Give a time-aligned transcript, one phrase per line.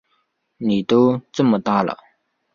[0.57, 1.95] 妳都这么大了